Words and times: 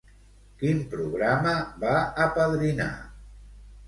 Quin 0.61 0.79
programa 0.93 1.53
va 1.83 1.91
apadrinar? 2.23 2.89